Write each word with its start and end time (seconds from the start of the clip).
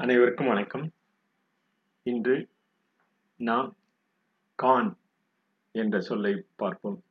அனைவருக்கும் 0.00 0.46
வணக்கம். 0.46 0.92
இன்று 2.02 2.48
நாம் 3.36 3.76
கான் 4.54 4.96
என்ற 5.72 6.00
சொல்லை 6.00 6.46
பார்ப்போம். 6.56 7.02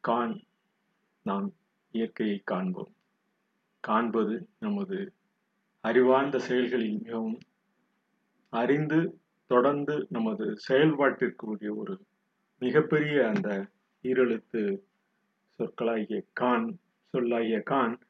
கான் 0.00 0.44
நாம் 1.22 1.54
இயற்கையை 1.90 2.40
காண்போம். 2.44 2.94
காண்பது 3.80 4.48
நமது 4.58 5.12
அறிவார்ந்த 5.80 6.38
செயல்களில் 6.38 6.98
மிகவும் 7.02 7.38
அறிந்து 8.48 9.20
தொடர்ந்து 9.46 10.06
நமது 10.10 10.56
செயல்பாட்டிற்குரிய 10.68 11.76
ஒரு 11.76 12.04
மிகப்பெரிய 12.58 13.26
அந்த 13.26 13.68
ஈரெழுத்து 14.02 14.82
சொற்களாகிய 15.58 16.22
கான் 16.32 16.78
சொல்லாகிய 17.12 17.62
கான் 17.62 18.05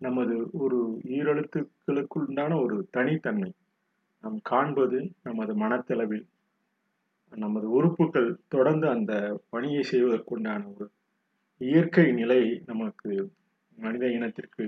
நமது 0.00 0.34
ஒரு 0.52 0.78
ஈரெழுத்துக்களுக்குண்டான 1.16 2.52
ஒரு 2.62 2.76
தனித்தன்மை. 2.90 3.50
நாம் 4.24 4.38
காண்பது 4.42 4.98
நமது 5.22 5.52
மனத்தளவில் 5.54 6.26
நமது 7.32 7.66
உறுப்புகள் 7.70 8.30
தொடர்ந்து 8.48 8.86
அந்த 8.88 9.12
பணியை 9.50 9.82
செய்வதற்குண்டான 9.82 10.62
ஒரு 10.74 10.86
இயற்கை 11.60 12.06
நிலை 12.12 12.40
நமக்கு 12.66 13.10
மனித 13.78 14.04
இனத்திற்கு 14.06 14.64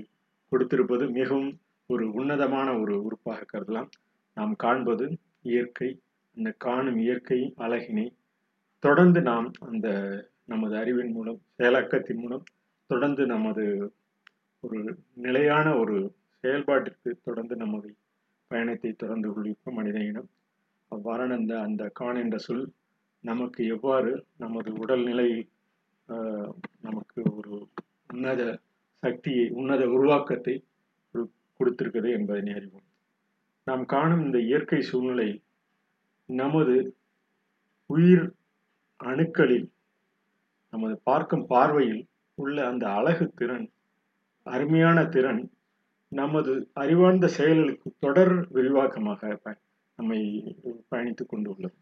கொடுத்திருப்பது 0.51 1.05
மிகவும் 1.11 1.51
ஒரு 1.89 2.05
உன்னதமான 2.09 2.67
ஒரு 2.79 2.93
உறுப்பாக 3.01 3.47
கருதலாம். 3.51 3.89
நாம் 4.37 4.53
காண்பது 4.55 5.05
இயற்கை 5.41 5.89
அந்த 6.37 6.49
காணும் 6.57 6.97
இயற்கை 6.97 7.39
அழகினை 7.57 8.05
தொடர்ந்து 8.83 9.21
நாம் 9.21 9.49
அந்த 9.69 9.87
நமது 10.45 10.73
அறிவின் 10.77 11.11
மூலம் 11.11 11.39
செயலாக்கத்தின் 11.57 12.21
மூலம் 12.21 12.45
தொடர்ந்து 12.89 13.23
நமது 13.25 13.65
ஒரு 14.63 14.79
நிலையான 15.13 15.67
ஒரு 15.77 15.95
செயல்பாட்டிற்கு 16.43 17.09
தொடர்ந்து 17.23 17.55
நமது 17.55 17.89
பயணத்தை 18.51 18.91
தொடர்ந்து 18.93 19.27
கொண்டிருக்கும் 19.33 19.73
மனித 19.73 19.97
இனம் 19.99 20.29
அவ்வாறான 20.91 21.35
அந்த 21.37 21.53
அந்த 21.61 21.83
கான் 21.93 22.15
என்ற 22.15 22.37
சொல் 22.37 22.65
நமக்கு 23.23 23.61
எவ்வாறு 23.65 24.11
நமது 24.37 24.69
உடல்நிலை 24.73 25.29
நமக்கு 26.81 27.21
ஒரு 27.35 27.53
உன்னத 28.07 28.41
சக்தியை 29.03 29.45
உன்னத 29.49 29.83
உருவாக்கத்தை 29.87 30.55
கொடுத்திருக்கிறது 31.59 32.09
என்பதை 32.11 32.53
அறிவோம். 32.53 32.87
நாம் 33.67 33.85
காணும் 33.85 34.23
இந்த 34.25 34.39
இயற்கை 34.39 34.81
சூழ்நிலை 34.81 35.29
நமது 36.29 36.75
உயிர் 37.89 38.25
அணுக்களில் 38.99 39.67
நமது 40.73 40.95
பார்க்கும் 41.03 41.45
பார்வையில் 41.47 42.03
உள்ள 42.37 42.57
அந்த 42.67 42.85
அழகு 42.89 43.25
திறன் 43.35 43.67
அருமையான 44.45 45.05
திறன் 45.05 45.41
நமது 46.11 46.69
அறிவார்ந்த 46.73 47.27
செயல்களுக்கு 47.27 47.89
தொடர் 47.99 48.33
விரிவாக்கமாக 48.53 49.55
நம்மை 49.99 50.19
பயணித்துக் 50.91 51.27
கொண்டு 51.27 51.49
உள்ளது 51.49 51.75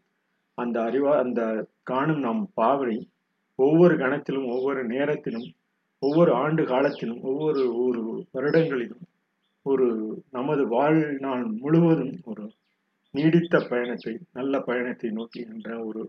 அந்த 0.58 0.80
அறிவா 0.80 1.12
அந்த 1.18 1.40
காணும் 1.82 2.18
நம் 2.18 2.50
பாவனை 2.54 2.96
ஒவ்வொரு 3.58 3.94
கணத்திலும் 3.94 4.46
ஒவ்வொரு 4.46 4.86
நேரத்திலும் 4.86 5.48
ஒவ்வொரு 6.02 6.32
ஆண்டு 6.34 6.62
காலத்திலும் 6.64 7.20
ஒவ்வொரு 7.22 7.62
ஒரு 7.84 8.02
வருடங்களிலும் 8.32 9.04
ஒரு 9.66 9.86
நமது 10.30 10.68
வாழ்நாள் 10.68 11.44
முழுவதும் 11.44 12.14
ஒரு 12.24 12.44
நீடித்த 13.14 13.60
பயணத்தை 13.68 14.18
நல்ல 14.32 14.60
பயணத்தை 14.60 15.10
நோக்கி 15.10 15.40
என்ற 15.50 15.84
ஒரு 15.84 16.02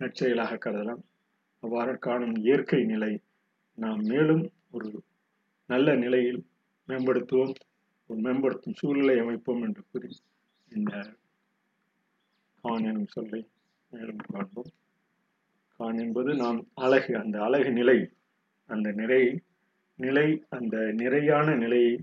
நற்செயலாக 0.00 0.58
கருதலாம். 0.64 1.02
அவ்வாறு 1.62 1.98
காணும் 1.98 2.34
இயற்கை 2.34 2.84
நிலை 2.84 3.12
நாம் 3.78 4.02
மேலும் 4.02 4.44
ஒரு 4.70 4.90
நல்ல 5.70 5.94
நிலையில் 5.94 6.40
மேம்படுத்துவோம் 6.88 7.54
ஒரு 8.10 8.18
மேம்படுத்தும் 8.20 8.78
சூழ்நிலை 8.78 9.18
அமைப்போம் 9.18 9.62
என்று 9.62 9.82
கூறி 9.92 10.10
இந்த 10.72 10.92
கான் 12.64 12.84
எனும் 12.84 13.06
சொல்லை 13.06 13.40
மேலும் 13.92 14.22
காண்போம். 14.32 14.70
கான் 15.80 15.98
என்பது 15.98 16.34
நாம் 16.34 16.60
அழகு 16.74 17.12
அந்த 17.18 17.36
அழகு 17.42 17.70
நிலை 17.72 17.98
அந்த 18.70 18.92
நிறை 18.92 19.22
நிலை 19.98 20.28
அந்த 20.48 20.76
நிறையான 20.76 21.56
நிலையை 21.56 21.94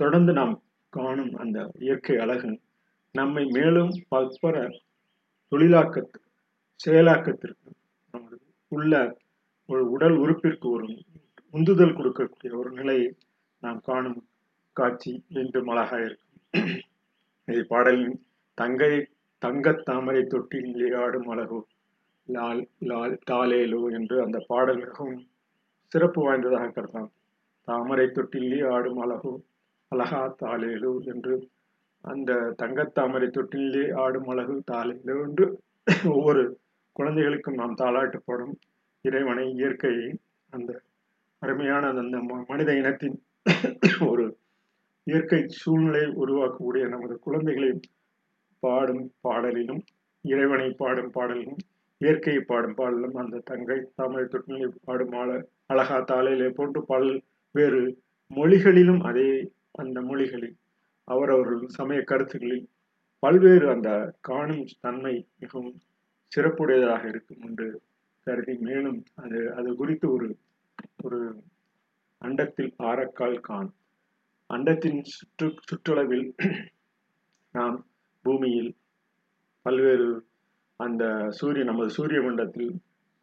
தொடர்ந்து 0.00 0.32
நாம் 0.32 0.54
காணும் 0.92 1.34
அந்த 1.34 1.58
இயற்கை 1.78 2.16
அழகு 2.16 2.50
நம்மை 3.14 3.44
மேலும் 3.44 3.92
பற்பர 4.10 4.56
தொழிலாக்க 5.52 6.04
செயலாக்கத்திற்கு 6.80 7.70
நமது 8.14 8.36
உள்ள 8.72 8.94
ஒரு 9.68 9.90
உடல் 9.90 10.16
உறுப்பிற்கு 10.16 10.66
ஒரு 10.70 10.86
உந்துதல் 11.54 11.96
கொடுக்கக்கூடிய 11.96 12.50
ஒரு 12.60 12.70
நிலையை 12.70 13.08
நாம் 13.62 13.80
காணும் 13.80 14.20
காட்சி 14.76 15.12
என்றும் 15.40 15.70
அழகாக 15.72 16.02
இருக்கும். 16.04 16.28
இது 17.48 17.62
பாடலின் 17.64 18.16
தங்கை 18.58 18.92
தங்க 19.42 19.72
தாமரை 19.88 20.22
தொட்டில் 20.24 20.96
ஆடும் 21.04 21.28
அழகோ 21.32 21.60
லால் 22.28 22.62
லால் 22.90 23.14
தாலேலோ 23.30 23.80
என்று 23.90 24.16
அந்த 24.24 24.38
பாடல் 24.50 24.80
மிகவும் 24.84 25.20
சிறப்பு 25.92 26.20
வாய்ந்ததாக 26.22 26.68
கருதலாம். 26.68 27.10
தாமரை 27.68 28.06
தொட்டிலே 28.18 28.60
ஆடும் 28.74 29.00
அழகோ 29.04 29.32
அழகா 29.92 30.22
தாலேலோ 30.42 30.92
என்று 31.12 31.34
அந்த 32.04 32.32
தங்கத்தாமரை 32.62 33.28
தொட்டிலே 33.30 33.84
ஆடும் 34.04 34.28
அழகு 34.32 34.54
தாலேலோ 34.70 35.16
என்று 35.26 35.46
ஒவ்வொரு 36.14 36.42
குழந்தைகளுக்கும் 36.96 37.60
நாம் 37.60 37.78
தாளாட்டு 37.82 38.18
போடும் 38.24 38.54
இறைவனை 39.04 39.44
இயற்கையை 39.52 40.08
அந்த 40.52 40.70
அருமையான 41.42 41.90
அந்த 41.94 42.18
மனித 42.48 42.70
இனத்தின் 42.74 43.16
ஒரு 44.06 44.24
இயற்கை 45.06 45.40
சூழ்நிலை 45.54 46.04
உருவாக்கக்கூடிய 46.16 46.84
நமது 46.88 47.14
குழந்தைகளை 47.18 47.70
பாடும் 48.62 49.04
பாடலிலும் 49.20 49.82
இறைவனை 50.24 50.68
பாடும் 50.72 51.12
பாடலிலும் 51.16 51.60
இயற்கையை 52.00 52.42
பாடும் 52.42 52.76
பாடலும் 52.76 53.16
அந்த 53.16 53.42
தங்கை 53.44 53.78
தமிழ் 53.94 54.30
தொட்டிலை 54.32 54.68
பாடும் 54.84 55.14
ஆள 55.14 55.30
அழகா 55.66 55.98
தாளையிலே 56.02 56.48
போன்று 56.50 56.80
பாடல் 56.82 57.16
வேறு 57.54 57.82
மொழிகளிலும் 58.30 59.02
அதே 59.02 59.28
அந்த 59.74 59.98
மொழிகளில் 60.00 60.56
அவரவர்கள் 61.08 61.62
சமய 61.70 62.00
கருத்துக்களில் 62.02 62.64
பல்வேறு 63.22 63.66
அந்த 63.70 63.90
காணும் 64.20 64.64
தன்மை 64.80 65.14
மிகவும் 65.38 65.76
சிறப்புடையதாக 66.32 67.02
இருக்கும் 67.08 67.42
என்று 67.42 67.68
கருதி 68.26 68.54
மேலும் 68.60 68.98
அது 69.14 69.38
அது 69.54 69.70
குறித்து 69.76 70.06
ஒரு 70.12 70.28
ஒரு 71.02 71.20
அண்டத்தில் 72.22 72.74
பாறக்கால் 72.78 73.38
கான். 73.40 73.70
அண்டத்தின் 74.50 75.00
சுற்று 75.04 75.46
சுற்றளவில் 75.68 76.26
நாம் 77.54 77.76
பூமியில் 78.24 78.70
பல்வேறு 79.66 80.08
அந்த 80.80 81.04
சூரிய 81.30 81.64
நமது 81.64 81.90
சூரிய 81.90 82.20
மண்டலத்தில் 82.22 82.72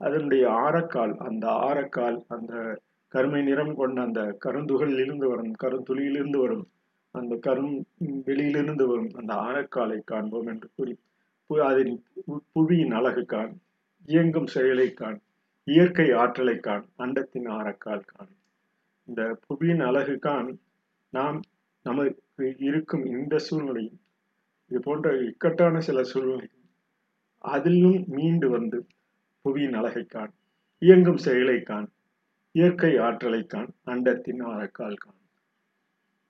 அதனுடைய 0.02 0.44
ஆரக்கால் 0.66 1.14
அந்த 1.18 1.46
ஆரக்கால் 1.68 2.18
அந்த 2.28 2.54
கருமை 3.14 3.42
நிறம் 3.44 3.74
கொண்ட 3.76 4.02
அந்த 4.02 4.22
கருந்துகளிலிருந்து 4.46 5.28
வரும் 5.28 5.54
கருந்துளியிலிருந்து 5.64 6.40
வரும் 6.40 6.66
அந்த 7.16 7.36
கரும் 7.48 7.74
வெளியிலிருந்து 8.26 8.86
வரும் 8.88 9.12
அந்த 9.14 9.34
ஆரக்காலை 9.48 10.00
காண்போம் 10.04 10.48
என்று 10.48 10.68
கூறி 10.76 10.94
அதன் 11.50 11.96
புவியின் 12.54 12.94
அழகு 12.94 13.24
காண் 13.26 13.54
இயங்கும் 14.06 14.48
செயலை 14.48 14.88
காண் 14.94 15.20
இயற்கை 15.70 16.06
ஆற்றலை 16.22 16.56
காண் 16.60 16.86
அண்டத்தின் 16.98 17.48
ஆரக்கால் 17.58 18.06
காண். 18.12 18.32
இந்த 19.08 19.22
புவியின் 19.46 19.84
அழகு 19.86 20.16
காண் 20.20 20.50
நாம் 21.14 21.38
நமக்கு 21.86 22.46
இருக்கும் 22.60 23.06
இந்த 23.16 23.36
சூழ்நிலையும் 23.48 24.00
இது 24.72 24.80
போன்ற 24.80 25.10
இக்கட்டான 25.22 25.80
சில 25.80 26.00
சூழ்நிலை 26.04 26.48
அதிலும் 27.44 28.00
மீண்டு 28.08 28.50
வந்து 28.50 28.80
புவியின் 29.46 29.78
அழகை 29.80 30.04
காண் 30.06 30.34
இயங்கும் 30.82 31.22
செயலை 31.26 31.58
காண் 31.62 31.88
இயற்கை 32.56 32.92
ஆற்றலை 32.98 33.42
காண் 33.46 33.72
அண்டத்தின் 33.86 34.42
ஆரக்கால் 34.52 35.02
காண். 35.04 35.20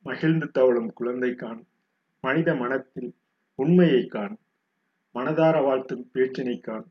மகிழ்ந்து 0.05 0.47
தவழும் 0.51 0.93
குழந்தை 0.93 1.31
காண் 1.35 1.61
மனித 2.23 2.49
மனத்தில் 2.55 3.11
உண்மையை 3.59 4.03
காண் 4.05 4.35
மனதார 5.15 5.55
வாழ்த்தும் 5.63 6.05
பேச்சினை 6.13 6.57
காண் 6.59 6.87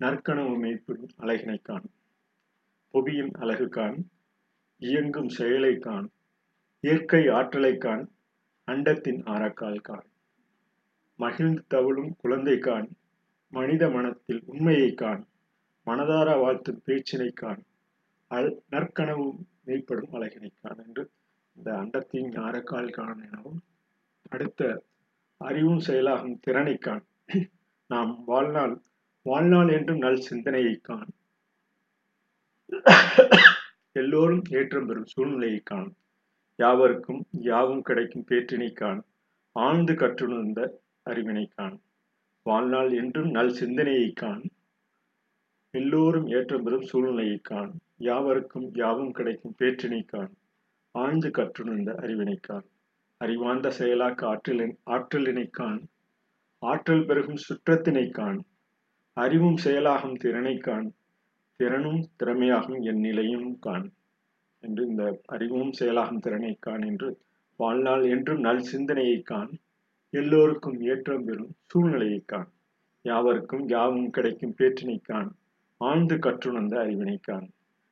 நற்கனவு 0.00 0.54
மெய்ப்பிடும் 0.56 1.14
அழகினை 1.18 1.58
காண் 1.62 1.86
புவியின் 2.94 3.32
அழகு 3.34 3.66
காண் 3.68 3.98
இயங்கும் 4.82 5.30
செயலை 5.30 5.74
காண் 5.78 6.06
இயற்கை 6.84 7.22
ஆற்றலை 7.28 7.72
காண் 7.78 8.04
அண்டத்தின் 8.68 9.20
ஆரக்கால் 9.26 9.82
காண் 9.82 10.06
மகிழ்ந்து 11.18 11.62
தவழும் 11.68 12.12
குழந்தை 12.16 12.56
காண் 12.58 12.88
மனித 13.52 13.84
மனத்தில் 13.90 14.42
உண்மையை 14.44 14.90
காண் 14.94 15.22
மனதார 15.86 16.30
வாழ்த்தும் 16.38 16.82
பேச்சினை 16.86 17.30
காண் 17.34 17.62
அல் 18.30 18.50
நற்கனவு 18.70 19.26
மெய்ப்படும் 19.64 20.14
அழகினை 20.14 20.50
காண் 20.54 20.82
என்று 20.84 21.04
இந்த 21.56 21.68
அண்டத்தின் 21.76 22.32
ஆரக்கால் 22.38 22.90
காண் 22.90 23.22
எனவும் 23.22 23.60
அடுத்த 24.28 24.62
அறிவும் 25.40 25.80
செயலாகும் 25.80 26.38
திறனை 26.40 26.76
காண் 26.78 27.04
நாம் 27.90 28.12
வாழ்நாள் 28.24 28.74
வாழ்நாள் 29.28 29.70
என்றும் 29.70 29.98
நல் 29.98 30.20
சிந்தனையை 30.20 30.74
காண் 30.80 31.10
எல்லோரும் 33.96 34.44
ஏற்றம் 34.50 34.86
பெறும் 34.86 35.08
சூழ்நிலையை 35.08 35.60
காண் 35.62 35.90
யாவருக்கும் 36.58 37.20
யாவும் 37.42 37.82
கிடைக்கும் 37.82 38.26
பேற்றினை 38.28 38.70
காண் 38.72 39.00
ஆழ்ந்து 39.56 39.94
கற்றுணர்ந்த 39.94 40.60
அறிவினை 41.06 41.44
காண் 41.48 41.76
வாழ்நாள் 42.46 42.90
என்றும் 42.92 43.30
நல் 43.30 43.54
சிந்தனையை 43.56 44.08
காண் 44.14 44.44
எல்லோரும் 45.74 46.26
ஏற்றம் 46.30 46.64
பெறும் 46.64 46.86
சூழ்நிலையை 46.86 47.38
காண் 47.42 47.72
யாவருக்கும் 47.98 48.68
யாவும் 48.74 49.12
கிடைக்கும் 49.12 49.56
பேற்றினை 49.58 50.02
காண் 50.04 50.32
ஆழ்ந்து 50.94 51.30
கற்றுணர்ந்த 51.30 51.92
அறிவினை 52.00 52.36
காண் 52.40 52.66
அறிவார்ந்த 53.20 53.68
செயலாக்க 53.78 54.20
ஆற்றலின் 54.24 54.74
ஆற்றலினை 54.88 55.46
காண் 55.50 55.80
ஆற்றல் 56.62 57.06
பெருகும் 57.06 57.42
சுற்றத்தினை 57.42 58.06
காண் 58.10 58.38
அறிவும் 59.18 59.56
செயலாகும் 59.56 60.14
திறனை 60.14 60.58
காண். 60.58 60.92
திறனும் 61.56 62.06
திறமையாகும் 62.18 62.80
என் 62.80 63.00
நிலையும் 63.00 63.58
காண். 63.58 63.90
என்று 64.58 64.86
இந்த 64.86 65.20
அறிவும் 65.24 65.72
செயலாகும் 65.72 66.18
திறனை 66.18 66.56
காண் 66.60 66.82
என்று 66.82 67.18
வாழ்நாள் 67.56 68.04
என்றும் 68.04 68.40
நல் 68.40 68.62
சிந்தனையை 68.62 69.20
காண். 69.20 69.50
எல்லோருக்கும் 70.10 70.80
ஏற்றம் 70.80 71.24
பெறும் 71.24 71.52
சூழ்நிலையை 71.66 72.22
காண். 72.26 72.48
யாவருக்கும் 73.02 73.68
யாவும் 73.68 74.10
கிடைக்கும் 74.10 74.54
பேற்றினை 74.58 74.98
காண். 75.02 75.30
ஆழ்ந்து 75.76 76.18
கற்றுணர்ந்த 76.18 76.78
அறிவினை 76.78 77.18
காண். 77.22 77.48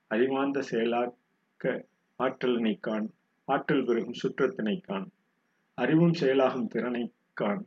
அறிவார்ந்த 0.06 0.62
செயலாக்க 0.70 1.82
ஆற்றலினை 2.23 2.76
காண். 2.81 3.08
ஆற்றல் 3.44 3.84
பெருகும் 3.84 4.20
சுற்றத்தினை 4.23 4.81
காண். 4.81 5.08
அறிவும் 5.75 6.14
செயலாகும் 6.14 6.69
திறனை 6.69 7.12
காண். 7.32 7.64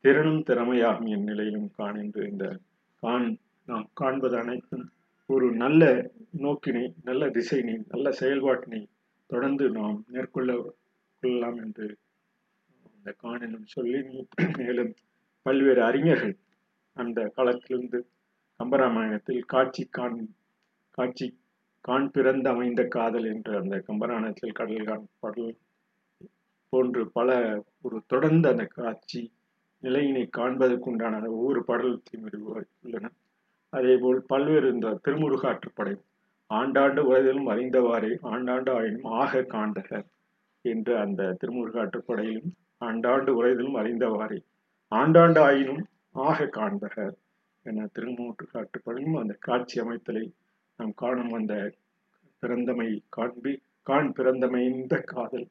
திறனும் 0.00 0.42
திறமையாகும் 0.42 1.08
என் 1.08 1.22
நிலையிலும் 1.22 1.70
காண் 1.70 1.94
என்று 1.94 2.28
இந்த 2.30 2.58
காண் 3.02 3.28
நாம் 3.68 3.86
காண்பது 3.94 4.36
அனைத்தும் 4.38 4.86
ஒரு 5.30 5.46
நல்ல 5.54 5.82
நோக்கினை 6.38 6.84
நல்ல 7.04 7.28
திசையினை 7.28 7.76
நல்ல 7.88 8.08
செயல்பாட்டினை 8.10 8.80
தொடர்ந்து 9.30 9.66
நாம் 9.70 9.98
மேற்கொள்ள 10.08 10.52
கொள்ளலாம் 11.22 11.58
என்று 11.58 11.88
இந்த 12.86 13.12
காண் 13.16 13.56
சொல்லி 13.66 14.00
மேலும் 14.58 14.92
பல்வேறு 15.46 15.82
அறிஞர்கள் 15.82 16.34
அந்த 16.96 17.20
காலத்திலிருந்து 17.28 18.00
கம்பராமாயணத்தில் 18.60 19.44
காட்சி 19.44 19.84
காண் 19.90 20.18
காட்சி 20.90 21.26
காண் 21.84 22.08
பிறந்து 22.10 22.48
அமைந்த 22.48 22.82
காதல் 22.88 23.26
என்ற 23.26 23.50
அந்த 23.58 23.76
கம்பராமாயணத்தில் 23.86 24.52
கடல் 24.52 24.84
காண் 24.84 25.06
பாடல் 25.20 25.54
போன்று 26.72 27.02
பல 27.12 27.30
ஒரு 27.82 27.96
தொடர்ந்து 28.06 28.48
அந்த 28.48 28.64
காட்சி 28.74 29.22
நிலையினை 29.82 30.24
காண்பதற்குண்டான 30.30 31.20
ஒவ்வொரு 31.36 31.60
பாடலத்தையும் 31.68 32.26
உள்ளன. 32.82 33.06
அதேபோல் 33.72 34.20
பல்வேறு 34.26 34.66
இந்த 34.72 34.96
திருமுருகாற்றுப்படை 35.04 35.94
ஆண்டாண்டு 36.50 37.02
உலகிலும் 37.02 37.48
அறிந்தவாறே 37.52 38.12
ஆண்டாண்டு 38.32 38.70
ஆயினும் 38.70 39.06
ஆக 39.20 39.42
காண்டகர் 39.54 40.06
என்று 40.64 40.92
அந்த 40.96 41.30
திருமுருகாற்றுப்படையிலும் 41.40 42.50
ஆண்டாண்டு 42.80 43.30
உலகிலும் 43.32 43.76
அறிந்தவாறே 43.76 44.38
ஆண்டாண்டு 44.92 45.40
ஆயினும் 45.40 45.82
ஆக 46.14 46.48
காண்பகர் 46.50 47.16
என 47.66 47.86
திருமுருகாற்றுப்படையும் 47.94 49.18
அந்த 49.20 49.34
காட்சி 49.40 49.76
அமைத்தலை 49.80 50.24
நாம் 50.78 50.94
காணும் 50.94 51.34
அந்த 51.34 51.54
பிறந்தமை 52.42 52.88
காண்பி 53.08 53.52
காண் 53.86 54.10
பிறந்தமைந்த 54.12 54.94
காதல் 55.06 55.46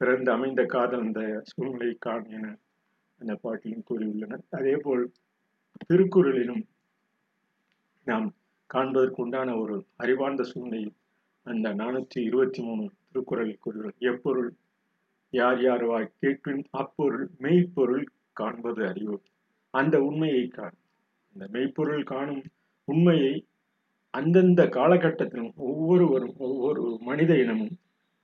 பிறந்த 0.00 0.28
அமைந்த 0.32 0.62
காதல் 0.66 1.04
அந்த 1.04 1.22
சூழ்நிலை 1.50 1.90
காண் 1.98 2.26
என 2.30 2.46
அந்த 3.20 3.32
பாட்டிலும் 3.42 3.86
கூறியுள்ளனர். 3.90 4.44
அதே 4.50 4.74
போல் 4.76 5.04
திருக்குறளிலும் 5.88 6.62
நாம் 8.06 8.28
காண்பதற்கு 8.70 9.22
உண்டான 9.22 9.54
ஒரு 9.56 9.76
அறிவார்ந்த 9.96 10.42
சூழ்நிலையில் 10.42 10.94
அந்த 11.46 11.68
நானூற்றி 11.74 12.20
இருபத்தி 12.28 12.60
மூணு 12.62 12.82
திருக்குறளில் 13.08 13.62
கூறுகிறது 13.64 13.96
எப்பொருள் 14.10 14.50
யார் 15.32 15.60
யார் 15.62 15.84
வாய் 15.84 16.12
கேட்பின் 16.20 16.62
அப்பொருள் 16.82 17.26
மெய்ப்பொருள் 17.38 18.06
காண்பது 18.32 18.80
அறிவு. 18.88 19.16
அந்த 19.74 19.96
உண்மையை 20.02 20.44
காணும் 20.48 20.84
அந்த 21.34 21.44
மெய்ப்பொருள் 21.54 22.04
காணும் 22.12 22.42
உண்மையை 22.88 23.34
அந்தந்த 24.14 24.62
காலகட்டத்திலும் 24.76 25.52
ஒவ்வொருவரும் 25.66 26.36
ஒவ்வொரு 26.46 26.84
மனித 27.00 27.32
இனமும் 27.42 27.76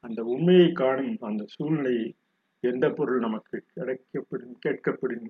அந்த 0.05 0.21
உண்மையை 0.35 0.69
காணும் 0.73 1.13
அந்த 1.21 1.43
சூழ்நிலையை 1.55 2.07
எந்த 2.65 2.87
பொருள் 2.91 3.21
நமக்கு 3.21 3.57
கிடைக்கப்படும் 3.71 4.57
கேட்கப்படும்? 4.67 5.27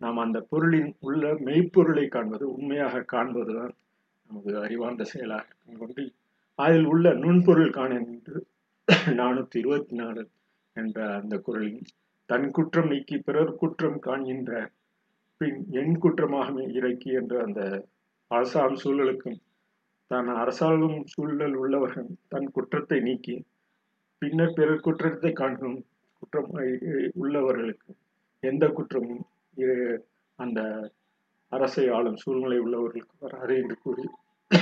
நாம் 0.00 0.18
அந்த 0.18 0.38
பொருளின் 0.40 0.90
உள்ள 1.00 1.26
மெய்ப்பொருளை 1.38 2.06
காண்பது 2.08 2.44
உண்மையாக 2.52 3.04
காண்பதுதான் 3.12 3.74
நமது 4.30 4.52
அறிவார்ந்த 4.60 5.04
செயலாக 5.04 5.46
கொண்டு 5.78 6.04
அதில் 6.58 6.86
உள்ள 6.86 7.06
நுண்பொருள் 7.14 7.70
காண 7.70 7.92
என்று 8.04 8.36
நானூத்தி 9.14 9.56
இருபத்தி 9.56 9.94
நாலு 9.96 10.22
என்ற 10.76 10.98
அந்த 11.16 11.34
குரலின் 11.38 11.80
தன் 12.28 12.48
குற்றம் 12.50 12.90
நீக்கி 12.90 13.16
பிறர் 13.18 13.56
குற்றம் 13.56 13.98
காண்கின்ற 13.98 14.52
பின் 15.40 15.58
என் 15.72 15.96
குற்றமாக 15.98 16.64
இறக்கி 16.72 17.10
என்ற 17.12 17.34
அந்த 17.42 17.62
அரசாம் 18.30 18.76
சூழலுக்கும் 18.82 19.38
தான் 20.10 20.28
அரசாங்கம் 20.36 20.98
சூழல் 21.04 21.56
உள்ளவர்கள் 21.56 22.08
தன் 22.28 22.48
குற்றத்தை 22.50 22.98
நீக்கி 23.00 23.36
பின்னர் 24.22 24.54
பிறர் 24.54 24.84
குற்றத்தை 24.84 25.32
காண்கும் 25.32 25.78
குற்றம் 26.18 26.50
உள்ளவர்களுக்கு 27.14 27.90
எந்த 28.42 28.64
குற்றமும் 28.68 29.24
அந்த 30.38 30.60
அரசை 31.52 31.84
ஆளும் 31.88 32.20
சூழ்நிலை 32.22 32.58
உள்ளவர்களுக்கு 32.58 33.14
வராது 33.18 33.54
என்று 33.56 33.76
கூறி 33.82 34.04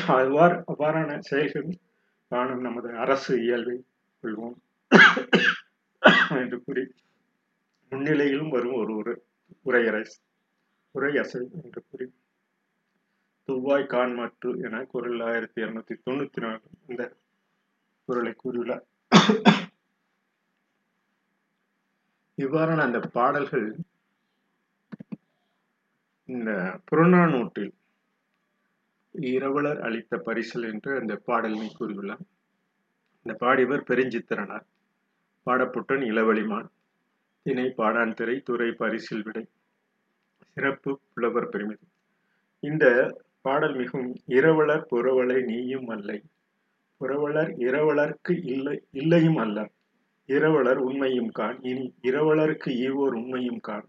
அவ்வாறு 0.09 0.57
அவ்வாறான 0.73 1.17
செயல்கள் 1.21 1.71
காணும் 2.33 2.61
நமது 2.61 2.89
அரசு 2.97 3.33
இயல்பை 3.45 3.77
கொள்வோம் 4.25 4.59
என்று 6.43 6.59
கூறி 6.65 6.85
முன்னிலையிலும் 7.93 8.49
வரும் 8.49 8.79
ஒரு 8.83 8.93
ஒரு 8.97 9.15
உரையரசு 9.67 10.17
உரையசை 10.95 11.43
என்று 11.63 11.81
கூறி 11.91 12.07
துவாய் 13.49 13.91
கான்மாற்று 13.93 14.51
என 14.67 14.85
குரல் 14.85 15.23
ஆயிரத்தி 15.23 15.59
இருநூத்தி 15.63 15.95
தொண்ணூத்தி 16.05 16.41
நாலு 16.41 16.61
இந்த 16.89 17.03
குரலை 18.09 18.33
கூறியுள்ளார். 18.43 18.85
இவ்வாறான 22.39 22.79
அந்த 22.79 23.01
பாடல்கள் 23.13 23.77
இந்த 26.29 26.81
புறநானூற்றில் 26.91 27.73
இரவலர் 29.21 29.79
அளித்த 29.79 30.17
பரிசல் 30.17 30.73
என்று 30.73 30.99
அந்த 30.99 31.23
பாடலினை 31.27 31.69
கூறியுள்ளார். 31.81 32.25
இந்த 33.23 33.37
பாடியவர் 33.41 33.85
பெருஞ்சித்திரனார். 33.89 34.65
பாடப்புட்டன் 35.47 36.03
இளவழிமான். 36.03 36.67
திணை 37.43 37.75
பாடான் 37.77 38.15
திரை 38.15 38.41
துறை 38.41 38.73
பரிசில் 38.73 39.23
விடை. 39.23 39.45
சிறப்பு 40.53 41.01
புலவர் 41.15 41.49
பெருமிதம். 41.49 41.93
இந்த 42.61 42.85
பாடல் 43.41 43.75
மிகவும் 43.75 44.15
இரவலர் 44.29 44.87
புறவலை 44.91 45.45
நீயும் 45.45 45.89
அல்லை. 45.89 46.23
புறவலர் 47.01 47.53
இரவலர்க்கு 47.59 48.45
இல்லை 48.45 48.87
இல்லையும் 48.91 49.37
அல்ல. 49.37 49.71
இரவலர் 50.27 50.77
உண்மையும் 50.77 51.31
காண். 51.31 51.59
இனி 51.63 51.95
இரவலருக்கு 52.03 52.67
ஈவோர் 52.67 53.15
உண்மையும் 53.15 53.61
காண். 53.61 53.85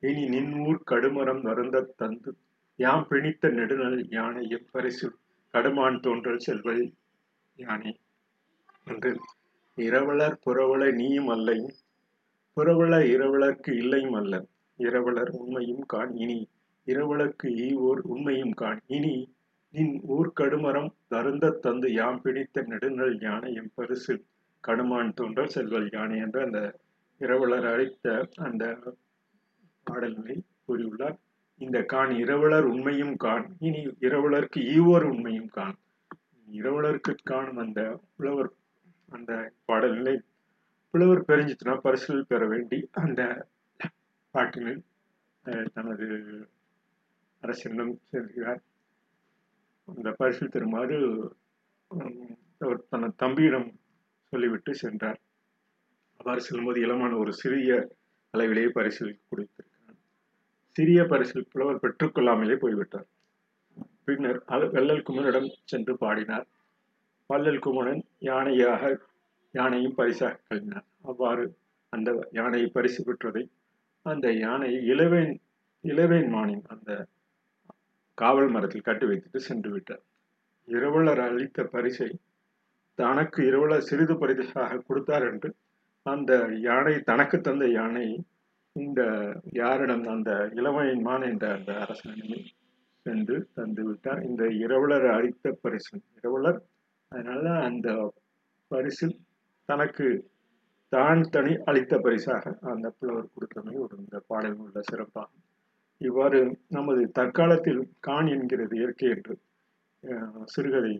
இனி 0.00 0.24
நின்ஊர் 0.24 0.78
கடுமரம் 0.90 1.42
வருந்த 1.42 1.92
தந்து. 1.96 2.36
யாம் 2.76 3.06
பிணித்த 3.10 3.50
நெடுநல் 3.50 4.06
யானை 4.10 4.46
எப்பரிசு 4.46 5.08
கடுமான் 5.52 6.00
தோன்றல் 6.00 6.38
செல்வல் 6.38 6.92
யானை. 7.56 8.00
என்று 8.84 9.18
இரவலர் 9.76 10.36
புறவலை 10.46 10.92
நீயும் 10.92 11.28
அல்லையும். 11.28 11.74
புறவலர் 12.56 13.06
இரவலர்க்கு 13.06 13.76
இல்லையும் 13.76 14.12
அல்ல. 14.12 14.46
இரவலர் 14.78 15.28
உண்மையும் 15.28 15.86
காண். 15.86 16.16
இனி 16.16 16.48
இரவலர்க்கு 16.86 17.46
ஈவோர் 17.46 18.00
உண்மையும் 18.02 18.52
காண். 18.52 18.80
இனி 18.86 19.34
நின் 19.70 20.00
ஊர் 20.06 20.32
கடுமரம் 20.40 20.90
தருந்த 21.08 21.50
தந்து. 21.50 21.92
யாம் 21.92 22.20
பிடித்த 22.20 22.62
நெடுநல் 22.62 23.22
யானை 23.22 23.54
எம் 23.54 23.70
பரிசு 23.74 24.24
கடுமான் 24.64 25.12
தோன்றல் 25.14 25.52
செல்வல் 25.54 25.88
யானை 25.92 26.18
என்ற 26.18 26.38
அந்த 26.44 26.60
இரவலர் 27.20 27.66
அழைத்த 27.72 28.26
அந்த 28.36 28.64
பாடல்களை 29.86 30.36
கூறியுள்ளார். 30.66 31.16
இந்த 31.56 31.78
கான் 31.82 32.12
இரவலர் 32.22 32.66
உண்மையும் 32.72 33.14
கான் 33.16 33.46
இனி 33.58 33.80
இரவலருக்கு 34.06 34.60
ஈவோர் 34.76 35.06
உண்மையும் 35.12 35.50
கான். 35.58 35.78
இரவலருக்கு 36.48 37.14
காணும் 37.22 37.56
அந்த 37.56 37.80
புலவர் 38.16 38.50
அந்த 39.08 39.32
பாடல்களை 39.64 40.14
புலவர் 40.90 41.26
பெருஞ்சித்துனா 41.28 41.74
பரிசில் 41.80 42.28
பெற 42.28 42.42
வேண்டி 42.46 42.78
அந்த 42.90 43.22
பாட்டினில் 44.34 44.82
தனது 45.72 46.06
அரசிடம் 47.42 47.94
செல்கிறார். 48.10 48.62
அந்த 49.84 50.08
பரிசில் 50.20 50.54
தருமாறு 50.54 50.96
அவர் 52.60 52.80
தனது 52.88 53.14
தம்பியிடம் 53.16 53.68
சொல்லிவிட்டு 54.32 54.72
சென்றார். 54.74 55.18
அவ்வாறு 56.20 56.40
செல்லும்போது 56.40 56.78
இளமான 56.80 57.12
ஒரு 57.16 57.32
சிறிய 57.32 57.72
அளவிலேயே 58.34 58.70
பரிசில் 58.78 59.12
கொடுத்திருக்கிறார். 59.28 59.98
சிறிய 60.76 61.00
பரிசில் 61.04 61.50
புலவர் 61.52 61.82
பெற்றுக்கொள்ளாமலே 61.84 62.56
போய்விட்டார். 62.56 63.08
பின்னர் 64.06 64.40
வெள்ளல் 64.76 65.06
குமரனிடம் 65.08 65.48
சென்று 65.64 65.94
பாடினார். 65.98 66.46
வள்ளல் 67.30 67.62
குமரன் 67.66 68.02
யானையாக 68.30 68.82
யானையும் 69.54 69.94
பரிசாக 69.94 70.40
கழினார். 70.48 70.86
அவ்வாறு 71.02 71.44
அந்த 71.92 72.10
யானையை 72.38 72.68
பரிசு 72.76 73.00
பெற்றதை 73.04 73.42
அந்த 74.06 74.26
யானை 74.44 74.70
இளவேன் 74.92 75.32
இளவேன் 75.84 76.28
மானின் 76.28 76.64
அந்த 76.74 76.90
காவல் 78.18 78.50
மரத்தில் 78.54 78.86
கட்டி 78.86 79.06
வைத்துட்டு 79.06 79.40
சென்று 79.48 79.70
விட்டார். 79.70 80.02
இரவலர் 80.68 81.20
அளித்த 81.26 81.64
பரிசை 81.74 82.08
தனக்கு 82.98 83.40
இரவலர் 83.50 83.88
சிறிது 83.88 84.14
பரிதாக 84.18 84.82
கொடுத்தார் 84.88 85.26
என்று 85.32 85.50
அந்த 86.06 86.32
யானை 86.60 86.94
தனக்கு 87.00 87.36
தந்த 87.40 87.64
யானை 87.78 88.06
இந்த 88.76 89.02
யாரிடம் 89.52 90.06
அந்த 90.06 90.30
இளவயன்மான் 90.54 91.24
என்ற 91.30 91.46
அந்த 91.54 91.72
அரசனிடமே 91.84 92.40
சென்று 93.06 93.36
தந்து 93.54 93.82
விட்டார். 93.88 94.20
இந்த 94.22 94.44
இரவலர் 94.64 95.06
அளித்த 95.16 95.52
பரிசு. 95.62 95.94
இரவலர் 96.18 96.58
அதனால 97.12 97.44
அந்த 97.68 97.88
பரிசில் 98.70 99.16
தனக்கு 99.68 100.06
தான் 100.92 101.22
தனி 101.28 101.52
அளித்த 101.64 101.94
பரிசாக 101.98 102.52
அந்த 102.72 102.86
புலவர் 102.98 103.32
கொடுத்தமை 103.34 103.74
ஒரு 103.84 103.94
இந்த 103.96 104.18
பாடலில் 104.26 104.62
உள்ள 104.64 104.80
சிறப்பாகும். 104.90 105.44
இவ்வாறு 106.00 106.40
நமது 106.68 107.02
தற்காலத்தில் 107.10 107.82
கான் 108.00 108.28
என்கிறது 108.34 108.74
இயற்கை 108.80 109.08
என்று 109.08 109.34
சிறுகதை 110.44 110.94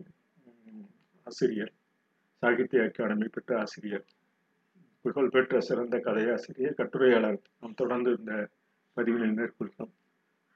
ஆசிரியர் 1.27 1.73
சாகித்ய 2.39 2.83
அகாடமி 2.83 3.27
பெற்ற 3.27 3.59
ஆசிரியர் 3.59 4.05
புகழ்பெற்ற 5.01 5.59
சிறந்த 5.59 5.97
கதையாசிரியர் 5.97 6.73
கட்டுரையாளர். 6.73 7.39
நாம் 7.59 7.73
தொடர்ந்து 7.73 8.15
இந்த 8.19 8.49
பதிவினை 8.95 9.29
மேற்கொள்கிறோம். 9.33 9.91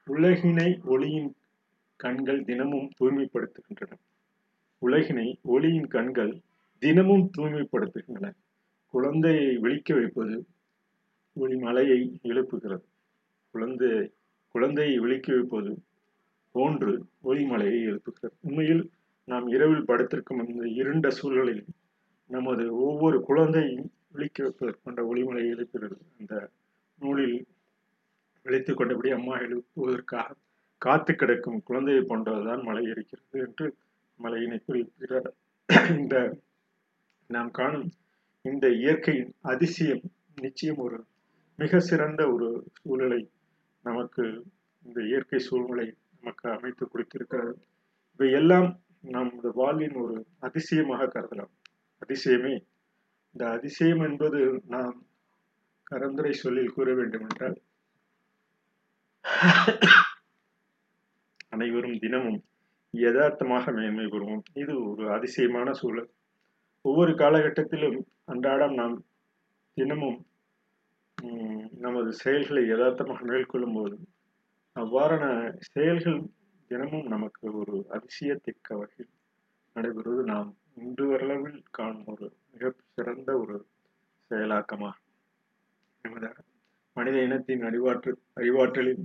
உலகினை 0.06 0.80
ஒளியின் 0.84 1.34
கண்கள் 1.96 2.44
தினமும் 2.44 2.90
தூய்மைப்படுத்துகின்றன. 3.00 3.92
உலகினை 4.78 5.38
ஒளியின் 5.42 5.86
கண்கள் 5.86 6.40
தினமும் 6.78 7.30
தூய்மைப்படுத்துகின்றன. 7.36 8.32
குழந்தையை 8.86 9.56
விழிக்க 9.56 9.94
வைப்பது 9.94 10.46
ஒளி 11.34 11.56
மலையை 11.56 12.18
எழுப்புகிறது. 12.22 12.84
குழந்தை 13.50 14.12
குழந்தையை 14.50 14.98
விழிக்க 14.98 15.34
வைப்பது 15.34 15.82
போன்று 16.52 17.04
ஒளிமலையை 17.24 17.80
எழுப்புகிறது. 17.86 18.36
உண்மையில் 18.40 18.90
நாம் 19.24 19.48
இரவில் 19.48 19.84
படுத்திருக்கும் 19.84 20.48
இந்த 20.48 20.68
இருண்ட 20.68 21.10
சூழலில் 21.10 21.64
நமது 22.26 22.76
ஒவ்வொரு 22.76 23.20
குழந்தையும் 23.20 23.92
விழிக்க 24.12 24.44
வைப்பதற்கொண்ட 24.44 25.00
ஒளிமலை 25.12 25.44
எழுப்புகிறது 25.50 25.96
அந்த 26.18 26.50
நூலில் 27.00 27.46
விழித்துக் 28.42 28.76
கொண்டபடி 28.76 29.10
அம்மா 29.10 29.38
எழுப்புவதற்காக 29.38 30.36
காத்து 30.78 31.14
கிடக்கும் 31.14 31.62
குழந்தையை 31.62 32.02
போன்றதுதான் 32.02 32.62
மலை 32.62 32.84
இருக்கிறது 32.84 33.40
என்று 33.40 33.76
மலையினை 34.20 34.60
குறிப்பிடுகிறார். 34.64 35.34
இந்த 35.88 36.36
நாம் 37.26 37.50
காணும் 37.50 37.92
இந்த 38.42 38.68
இயற்கையின் 38.68 39.34
அதிசயம் 39.40 40.02
நிச்சயம் 40.40 40.76
ஒரு 40.76 41.04
மிக 41.56 41.78
சிறந்த 41.78 42.32
ஒரு 42.32 42.66
சூழலை 42.82 43.30
நமக்கு 43.80 44.44
இந்த 44.84 45.02
இயற்கை 45.02 45.38
சூழ்நிலை 45.38 45.94
நமக்கு 46.20 46.50
அமைத்து 46.50 46.86
கொடுத்திருக்கிறது. 46.86 47.54
இவை 48.12 48.30
எல்லாம் 48.32 48.68
நமது 49.04 49.48
வாழ்வின் 49.52 49.96
ஒரு 50.02 50.14
அதிசயமாக 50.38 51.06
கருதலாம். 51.06 51.52
அதிசயமே. 52.02 52.54
இந்த 53.34 53.44
அதிசயம் 53.50 54.00
என்பது 54.00 54.40
நாம் 54.66 54.94
கரந்துரை 55.90 56.32
சொல்லில் 56.42 56.74
கூற 56.76 56.88
வேண்டும் 56.94 57.24
என்றால் 57.28 57.56
அனைவரும் 61.48 61.98
தினமும் 61.98 62.40
யதார்த்தமாக 62.94 63.72
மேன்மை 63.72 64.06
பெறுவோம் 64.06 64.44
இது 64.54 64.72
ஒரு 64.90 65.04
அதிசயமான 65.12 65.68
சூழல். 65.72 66.08
ஒவ்வொரு 66.84 67.12
காலகட்டத்திலும் 67.12 67.98
அன்றாடம் 68.24 68.74
நாம் 68.74 68.96
தினமும் 69.76 70.18
உம், 71.18 71.64
நமது 71.84 72.10
செயல்களை 72.22 72.62
யதார்த்தமாக 72.68 73.24
மேற்கொள்ளும் 73.24 73.76
போது 73.78 73.96
அவ்வாறான 74.76 75.24
செயல்கள் 75.72 76.18
தினமும் 76.70 77.06
நமக்கு 77.06 77.46
ஒரு 77.54 77.76
அதிசயத்திற்க 77.88 78.76
வகையில் 78.76 79.12
நடைபெறுவது 79.76 80.22
நாம் 80.24 80.50
இன்று 80.74 81.06
வரளவில் 81.06 81.60
காணும் 81.70 82.06
ஒரு 82.06 82.26
மிக 82.52 82.72
சிறந்த 82.94 83.30
ஒரு 83.38 83.56
செயலாக்கமாகும் 84.30 85.10
நமது 86.04 86.30
மனித 86.96 87.16
இனத்தின் 87.22 87.62
அறிவாற்றல் 87.62 88.18
அறிவாற்றலின் 88.36 89.04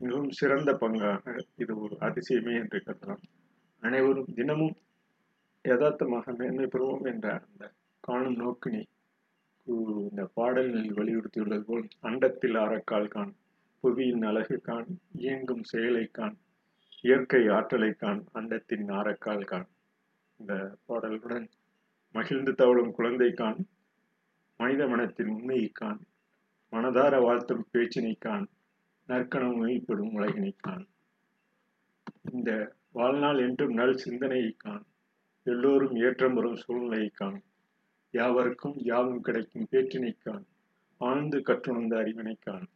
மிகவும் 0.00 0.30
சிறந்த 0.30 0.70
பங்காக 0.72 1.44
இது 1.56 1.72
ஒரு 1.80 1.94
அதிசயமே 2.00 2.54
என்று 2.54 2.78
கருதலாம். 2.86 3.24
அனைவரும் 3.82 4.30
தினமும் 4.34 4.76
யதார்த்தமாக 5.64 6.32
மேன்மை 6.32 6.66
பெறுவோம் 6.66 7.06
என்ற 7.06 7.26
அந்த 7.38 7.64
காணும் 8.00 8.38
நோக்கினை 8.38 8.82
இந்த 9.66 10.22
பாடல்களில் 10.34 10.96
வலியுறுத்தியுள்ளது 10.96 11.64
போல் 11.64 11.88
அண்டத்தில் 12.00 12.56
ஆரக்கால் 12.58 13.08
காண் 13.08 13.34
புவியின் 13.84 14.24
அழகு 14.24 14.56
காண் 14.60 14.88
இயங்கும் 15.16 15.62
செயலை 15.62 16.06
காண் 16.10 16.36
இயற்கை 17.04 17.40
ஆற்றலை 17.48 17.90
காண் 17.92 18.20
அண்டத்தின் 18.32 18.82
நாரக்கால் 18.84 19.44
காண். 19.44 19.68
இந்த 20.40 20.52
பாடலுடன் 20.88 21.46
மகிழ்ந்து 22.14 22.52
தவழும் 22.54 22.92
குழந்தை 22.92 23.28
காண் 23.32 23.60
மனித 24.60 24.88
மனத்தின் 24.88 25.28
உண்மையை 25.28 25.68
காண் 25.74 26.00
மனதார 26.72 27.14
வாழ்த்தும் 27.22 27.64
பேச்சினை 27.72 28.14
காண் 28.18 28.46
நற்கணம் 29.08 29.56
உயிர்ப்படும் 29.62 30.12
உலகினை 30.12 30.52
காண். 30.56 30.84
இந்த 32.32 32.50
வாழ்நாள் 32.92 33.38
என்றும் 33.38 33.74
நல் 33.74 33.96
சிந்தனையை 33.96 34.52
காண் 34.58 34.84
எல்லோரும் 35.46 35.96
ஏற்றம் 35.96 36.34
வரும் 36.34 36.56
சூழ்நிலையை 36.56 37.10
காண் 37.14 37.38
யாவருக்கும் 38.14 38.78
யாவும் 38.90 39.20
கிடைக்கும் 39.20 39.68
பேற்றினை 39.70 40.12
காண் 40.18 40.44
ஆழ்ந்து 41.00 41.38
கற்றுணர்ந்த 41.42 41.96
அறிவினை 41.96 42.36
காண் 42.40 42.66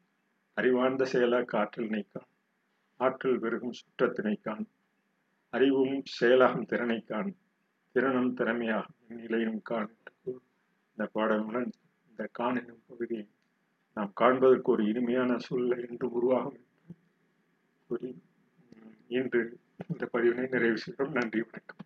அறிவார்ந்த 0.57 1.05
செயலாக்க 1.13 1.53
ஆற்றலினை 1.63 2.05
காண். 2.13 2.29
ஆற்றல் 3.01 3.39
பெருகும் 3.39 3.79
சுற்றத்தினைக்கான் 3.79 4.65
அறிவும் 5.51 6.03
செயலாகும் 6.05 6.67
திறனைக்கான் 6.67 7.31
திறனும் 7.95 8.37
திறமையாகும் 8.37 9.01
இந்நிலையும் 9.09 9.61
கான் 9.63 9.93
இந்த 10.25 11.11
பாடலுடன் 11.15 11.71
இந்த 12.11 12.29
கான் 12.33 12.61
பகுதியை 12.87 13.27
நாம் 13.97 14.13
காண்பதற்கு 14.15 14.73
ஒரு 14.73 14.85
இனிமையான 14.85 15.39
சூழ்நிலை 15.39 15.87
என்று 15.91 16.07
உருவாகும் 16.11 16.61
கூறி 17.87 18.11
இன்று 19.09 19.43
இந்த 19.89 20.09
பதிவினை 20.13 20.47
நிறைவு 20.49 20.79
செய்கிறோம். 20.79 21.13
நன்றி 21.13 21.43
வணக்கம். 21.43 21.83